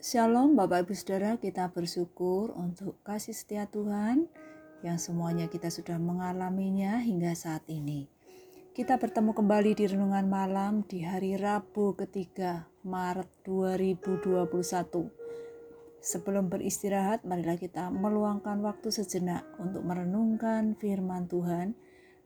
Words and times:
Shalom 0.00 0.56
Bapak 0.56 0.88
Ibu 0.88 0.96
Saudara, 0.96 1.36
kita 1.36 1.68
bersyukur 1.76 2.56
untuk 2.56 2.96
kasih 3.04 3.36
setia 3.36 3.68
Tuhan 3.68 4.32
yang 4.80 4.96
semuanya 4.96 5.44
kita 5.44 5.68
sudah 5.68 6.00
mengalaminya 6.00 7.04
hingga 7.04 7.36
saat 7.36 7.68
ini. 7.68 8.08
Kita 8.72 8.96
bertemu 8.96 9.36
kembali 9.36 9.76
di 9.76 9.84
renungan 9.84 10.24
malam 10.24 10.88
di 10.88 11.04
hari 11.04 11.36
Rabu 11.36 11.92
ketiga 12.00 12.64
Maret 12.80 13.28
2021. 13.44 14.40
Sebelum 16.00 16.48
beristirahat, 16.48 17.28
marilah 17.28 17.60
kita 17.60 17.92
meluangkan 17.92 18.56
waktu 18.64 18.88
sejenak 18.88 19.44
untuk 19.60 19.84
merenungkan 19.84 20.80
firman 20.80 21.28
Tuhan 21.28 21.76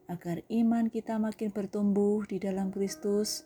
agar 0.07 0.47
iman 0.47 0.87
kita 0.87 1.19
makin 1.19 1.51
bertumbuh 1.51 2.23
di 2.23 2.39
dalam 2.39 2.71
Kristus 2.71 3.43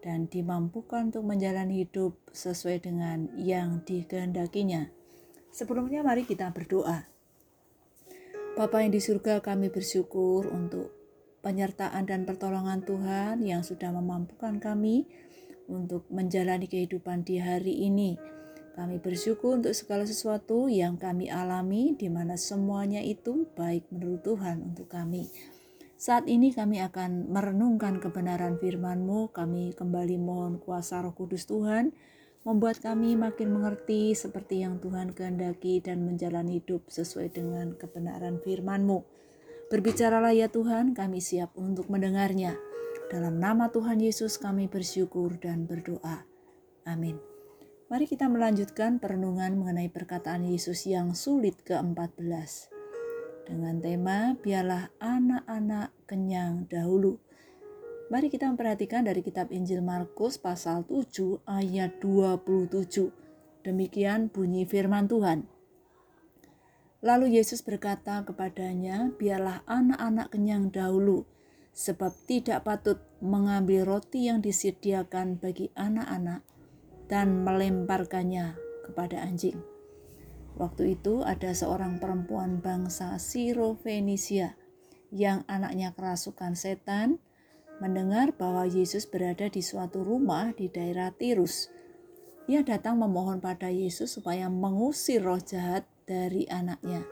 dan 0.00 0.28
dimampukan 0.28 1.12
untuk 1.12 1.24
menjalani 1.24 1.84
hidup 1.84 2.16
sesuai 2.32 2.84
dengan 2.84 3.28
yang 3.36 3.84
dikehendakinya. 3.84 4.88
Sebelumnya 5.50 6.00
mari 6.00 6.24
kita 6.24 6.52
berdoa. 6.52 7.04
Bapa 8.56 8.82
yang 8.82 8.92
di 8.92 9.00
surga 9.00 9.40
kami 9.40 9.70
bersyukur 9.70 10.50
untuk 10.50 10.90
penyertaan 11.40 12.04
dan 12.04 12.28
pertolongan 12.28 12.84
Tuhan 12.84 13.40
yang 13.40 13.64
sudah 13.64 13.88
memampukan 13.94 14.60
kami 14.60 15.08
untuk 15.70 16.04
menjalani 16.10 16.66
kehidupan 16.66 17.24
di 17.24 17.40
hari 17.40 17.86
ini. 17.86 18.18
Kami 18.74 19.02
bersyukur 19.02 19.60
untuk 19.60 19.74
segala 19.74 20.06
sesuatu 20.06 20.70
yang 20.70 20.96
kami 20.96 21.28
alami 21.28 21.94
di 21.98 22.08
mana 22.08 22.38
semuanya 22.38 23.02
itu 23.02 23.46
baik 23.54 23.90
menurut 23.92 24.22
Tuhan 24.24 24.72
untuk 24.72 24.88
kami. 24.88 25.30
Saat 26.00 26.32
ini 26.32 26.48
kami 26.48 26.80
akan 26.80 27.28
merenungkan 27.28 28.00
kebenaran 28.00 28.56
firman-Mu. 28.56 29.36
Kami 29.36 29.76
kembali 29.76 30.16
mohon 30.16 30.56
kuasa 30.56 31.04
roh 31.04 31.12
kudus 31.12 31.44
Tuhan, 31.44 31.92
membuat 32.48 32.80
kami 32.80 33.20
makin 33.20 33.52
mengerti 33.52 34.16
seperti 34.16 34.64
yang 34.64 34.80
Tuhan 34.80 35.12
kehendaki 35.12 35.84
dan 35.84 36.00
menjalani 36.08 36.64
hidup 36.64 36.88
sesuai 36.88 37.36
dengan 37.36 37.76
kebenaran 37.76 38.40
firman-Mu. 38.40 39.04
Berbicaralah 39.68 40.32
ya 40.32 40.48
Tuhan, 40.48 40.96
kami 40.96 41.20
siap 41.20 41.52
untuk 41.60 41.92
mendengarnya. 41.92 42.56
Dalam 43.12 43.36
nama 43.36 43.68
Tuhan 43.68 44.00
Yesus 44.00 44.40
kami 44.40 44.72
bersyukur 44.72 45.36
dan 45.36 45.68
berdoa. 45.68 46.24
Amin. 46.88 47.20
Mari 47.92 48.08
kita 48.08 48.24
melanjutkan 48.24 49.04
perenungan 49.04 49.52
mengenai 49.52 49.92
perkataan 49.92 50.48
Yesus 50.48 50.88
yang 50.88 51.12
sulit 51.12 51.60
ke-14 51.60 52.79
dengan 53.46 53.78
tema 53.78 54.34
biarlah 54.40 54.90
anak-anak 54.98 55.92
kenyang 56.04 56.66
dahulu. 56.66 57.20
Mari 58.10 58.26
kita 58.26 58.50
memperhatikan 58.50 59.06
dari 59.06 59.22
kitab 59.22 59.54
Injil 59.54 59.86
Markus 59.86 60.34
pasal 60.34 60.82
7 60.82 61.46
ayat 61.46 62.02
27. 62.02 63.06
Demikian 63.62 64.26
bunyi 64.26 64.66
firman 64.66 65.06
Tuhan. 65.06 65.46
Lalu 67.06 67.38
Yesus 67.38 67.62
berkata 67.62 68.26
kepadanya, 68.26 69.14
"Biarlah 69.14 69.62
anak-anak 69.64 70.34
kenyang 70.34 70.74
dahulu, 70.74 71.22
sebab 71.70 72.10
tidak 72.26 72.66
patut 72.66 72.98
mengambil 73.22 73.86
roti 73.86 74.26
yang 74.26 74.42
disediakan 74.42 75.38
bagi 75.38 75.70
anak-anak 75.78 76.42
dan 77.06 77.46
melemparkannya 77.46 78.58
kepada 78.90 79.22
anjing." 79.22 79.69
Waktu 80.60 81.00
itu 81.00 81.24
ada 81.24 81.56
seorang 81.56 81.96
perempuan 81.96 82.60
bangsa 82.60 83.16
Siro 83.16 83.80
Fenisia 83.80 84.60
yang 85.08 85.40
anaknya 85.48 85.96
kerasukan 85.96 86.52
setan 86.52 87.16
mendengar 87.80 88.36
bahwa 88.36 88.68
Yesus 88.68 89.08
berada 89.08 89.48
di 89.48 89.64
suatu 89.64 90.04
rumah 90.04 90.52
di 90.52 90.68
daerah 90.68 91.16
Tirus. 91.16 91.72
Ia 92.44 92.60
datang 92.60 93.00
memohon 93.00 93.40
pada 93.40 93.72
Yesus 93.72 94.20
supaya 94.20 94.52
mengusir 94.52 95.24
roh 95.24 95.40
jahat 95.40 95.88
dari 96.04 96.44
anaknya. 96.52 97.08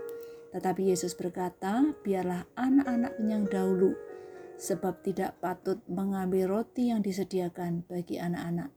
Tetapi 0.53 0.93
Yesus 0.93 1.17
berkata, 1.17 1.97
"Biarlah 2.05 2.45
anak-anak 2.53 3.17
kenyang 3.17 3.48
dahulu, 3.48 3.97
sebab 4.61 5.01
tidak 5.01 5.41
patut 5.41 5.81
mengambil 5.89 6.53
roti 6.53 6.92
yang 6.92 7.01
disediakan 7.01 7.89
bagi 7.89 8.20
anak-anak 8.20 8.69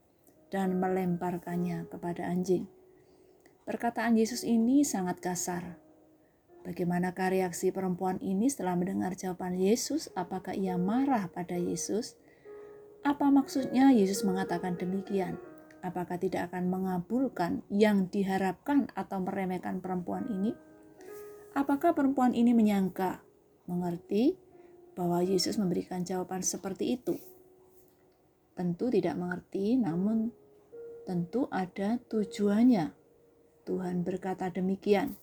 dan 0.48 0.80
melemparkannya 0.80 1.92
kepada 1.92 2.24
anjing." 2.24 2.64
Perkataan 3.62 4.18
Yesus 4.18 4.42
ini 4.42 4.82
sangat 4.82 5.22
kasar. 5.22 5.78
Bagaimanakah 6.66 7.30
reaksi 7.30 7.70
perempuan 7.70 8.18
ini 8.18 8.50
setelah 8.50 8.74
mendengar 8.74 9.14
jawaban 9.14 9.54
Yesus? 9.54 10.10
Apakah 10.18 10.50
ia 10.50 10.74
marah 10.74 11.30
pada 11.30 11.54
Yesus? 11.54 12.18
Apa 13.06 13.30
maksudnya 13.30 13.94
Yesus 13.94 14.26
mengatakan 14.26 14.74
demikian? 14.74 15.38
Apakah 15.78 16.18
tidak 16.18 16.50
akan 16.50 16.74
mengabulkan 16.74 17.62
yang 17.70 18.10
diharapkan 18.10 18.90
atau 18.98 19.22
meremehkan 19.22 19.78
perempuan 19.78 20.26
ini? 20.26 20.58
Apakah 21.54 21.94
perempuan 21.94 22.34
ini 22.34 22.58
menyangka, 22.58 23.22
mengerti 23.70 24.34
bahwa 24.98 25.22
Yesus 25.22 25.54
memberikan 25.54 26.02
jawaban 26.02 26.42
seperti 26.42 26.98
itu? 26.98 27.14
Tentu 28.58 28.90
tidak 28.90 29.14
mengerti, 29.14 29.78
namun 29.78 30.34
tentu 31.06 31.46
ada 31.54 32.02
tujuannya 32.10 33.01
Tuhan 33.62 34.02
berkata 34.06 34.50
demikian. 34.50 35.16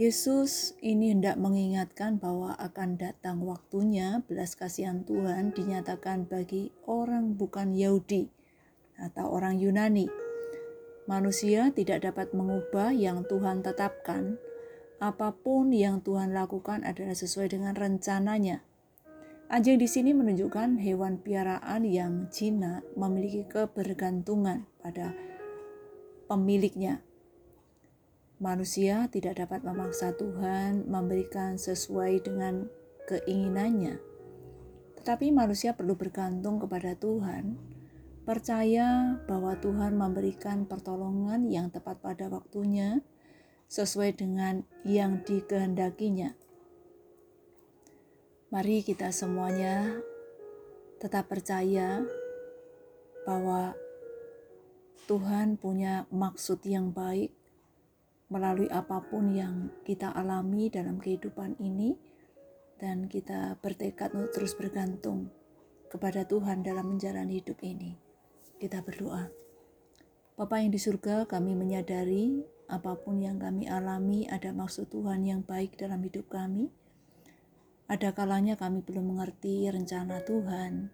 Yesus 0.00 0.72
ini 0.80 1.12
hendak 1.12 1.36
mengingatkan 1.36 2.16
bahwa 2.16 2.56
akan 2.56 2.96
datang 2.96 3.44
waktunya 3.44 4.24
belas 4.24 4.56
kasihan 4.56 5.04
Tuhan 5.04 5.52
dinyatakan 5.52 6.24
bagi 6.24 6.72
orang 6.88 7.36
bukan 7.36 7.76
Yahudi 7.76 8.32
atau 8.96 9.28
orang 9.28 9.60
Yunani. 9.60 10.08
Manusia 11.04 11.68
tidak 11.68 12.08
dapat 12.08 12.32
mengubah 12.32 12.96
yang 12.96 13.28
Tuhan 13.28 13.60
tetapkan. 13.60 14.40
Apa 15.04 15.36
pun 15.36 15.68
yang 15.68 16.00
Tuhan 16.00 16.32
lakukan 16.32 16.80
adalah 16.80 17.12
sesuai 17.12 17.52
dengan 17.52 17.76
rencananya. 17.76 18.64
Anjing 19.52 19.76
di 19.76 19.88
sini 19.90 20.16
menunjukkan 20.16 20.80
hewan 20.80 21.20
piaraan 21.20 21.84
yang 21.84 22.30
jinak 22.32 22.86
memiliki 22.96 23.44
kebergantungan 23.50 24.64
pada 24.80 25.12
pemiliknya. 26.30 27.02
Manusia 28.38 29.10
tidak 29.10 29.42
dapat 29.42 29.66
memaksa 29.66 30.14
Tuhan 30.14 30.86
memberikan 30.86 31.58
sesuai 31.58 32.22
dengan 32.22 32.70
keinginannya, 33.10 33.98
tetapi 35.02 35.34
manusia 35.34 35.74
perlu 35.74 35.98
bergantung 35.98 36.62
kepada 36.62 36.94
Tuhan, 36.94 37.58
percaya 38.22 39.18
bahwa 39.26 39.58
Tuhan 39.58 39.98
memberikan 39.98 40.70
pertolongan 40.70 41.50
yang 41.50 41.74
tepat 41.74 41.98
pada 41.98 42.30
waktunya 42.30 43.02
sesuai 43.66 44.14
dengan 44.14 44.62
yang 44.86 45.26
dikehendakinya. 45.26 46.38
Mari 48.54 48.86
kita 48.86 49.10
semuanya 49.10 49.98
tetap 51.02 51.26
percaya 51.26 52.06
bahwa 53.26 53.74
Tuhan 55.08 55.56
punya 55.56 56.04
maksud 56.10 56.64
yang 56.66 56.92
baik 56.92 57.32
melalui 58.30 58.70
apa 58.70 59.02
pun 59.02 59.34
yang 59.34 59.74
kita 59.82 60.10
alami 60.14 60.70
dalam 60.70 61.02
kehidupan 61.02 61.58
ini 61.58 61.98
dan 62.80 63.10
kita 63.10 63.60
bertekad 63.60 64.16
untuk 64.16 64.32
terus 64.32 64.56
bergantung 64.56 65.28
kepada 65.90 66.24
Tuhan 66.24 66.62
dalam 66.62 66.96
menjalani 66.96 67.42
hidup 67.42 67.58
ini. 67.60 67.98
Kita 68.56 68.80
berdoa. 68.80 69.28
Bapa 70.38 70.62
yang 70.62 70.72
di 70.72 70.80
surga, 70.80 71.28
kami 71.28 71.52
menyadari 71.52 72.40
apa 72.70 72.96
pun 72.96 73.20
yang 73.20 73.36
kami 73.36 73.66
alami 73.66 74.24
ada 74.30 74.54
maksud 74.54 74.88
Tuhan 74.88 75.26
yang 75.26 75.42
baik 75.44 75.76
dalam 75.76 76.00
hidup 76.00 76.30
kami. 76.30 76.70
Ada 77.90 78.14
kalanya 78.14 78.54
kami 78.54 78.86
belum 78.86 79.12
mengerti 79.12 79.66
rencana 79.66 80.22
Tuhan, 80.22 80.88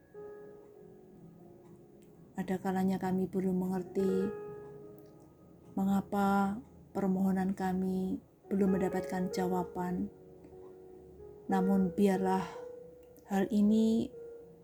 ada 2.37 2.61
kalanya 2.61 3.01
kami 3.01 3.25
belum 3.25 3.57
mengerti 3.65 4.29
mengapa 5.77 6.61
permohonan 6.93 7.57
kami 7.57 8.21
belum 8.53 8.77
mendapatkan 8.77 9.33
jawaban. 9.33 10.09
Namun 11.49 11.93
biarlah 11.97 12.45
hal 13.33 13.49
ini 13.51 14.13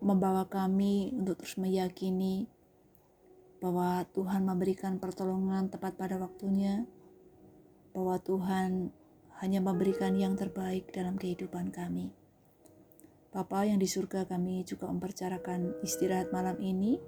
membawa 0.03 0.47
kami 0.47 1.11
untuk 1.15 1.43
terus 1.43 1.57
meyakini 1.57 2.47
bahwa 3.63 4.03
Tuhan 4.11 4.43
memberikan 4.43 4.99
pertolongan 4.99 5.71
tepat 5.71 5.95
pada 5.95 6.19
waktunya, 6.19 6.83
bahwa 7.95 8.19
Tuhan 8.19 8.91
hanya 9.39 9.63
memberikan 9.63 10.19
yang 10.19 10.35
terbaik 10.35 10.91
dalam 10.91 11.15
kehidupan 11.15 11.71
kami. 11.71 12.11
Bapa 13.31 13.65
yang 13.65 13.79
di 13.79 13.87
surga 13.87 14.27
kami 14.27 14.67
juga 14.67 14.91
mempercarakan 14.91 15.79
istirahat 15.81 16.29
malam 16.35 16.59
ini 16.59 16.99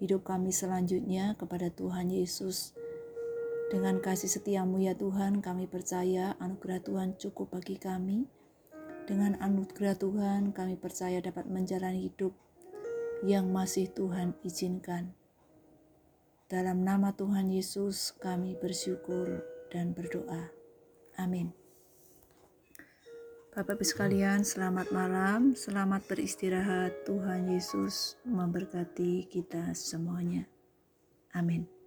hidup 0.00 0.24
kami 0.24 0.50
selanjutnya 0.50 1.36
kepada 1.36 1.68
Tuhan 1.68 2.08
Yesus. 2.08 2.72
Dengan 3.70 4.02
kasih 4.02 4.26
setiamu 4.26 4.82
ya 4.82 4.96
Tuhan, 4.98 5.44
kami 5.44 5.70
percaya 5.70 6.34
anugerah 6.42 6.82
Tuhan 6.82 7.08
cukup 7.20 7.54
bagi 7.54 7.78
kami. 7.78 8.26
Dengan 9.06 9.38
anugerah 9.38 9.94
Tuhan, 9.94 10.50
kami 10.50 10.74
percaya 10.80 11.22
dapat 11.22 11.46
menjalani 11.46 12.10
hidup 12.10 12.34
yang 13.22 13.52
masih 13.52 13.86
Tuhan 13.92 14.34
izinkan. 14.42 15.12
Dalam 16.50 16.82
nama 16.82 17.14
Tuhan 17.14 17.52
Yesus 17.54 18.10
kami 18.18 18.58
bersyukur 18.58 19.46
dan 19.70 19.94
berdoa. 19.94 20.50
Amin. 21.14 21.59
Bapak 23.50 23.82
Ibu 23.82 23.82
sekalian, 23.82 24.46
selamat 24.46 24.94
malam, 24.94 25.58
selamat 25.58 26.06
beristirahat. 26.06 27.02
Tuhan 27.02 27.50
Yesus 27.50 28.14
memberkati 28.22 29.26
kita 29.26 29.74
semuanya. 29.74 30.46
Amin. 31.34 31.79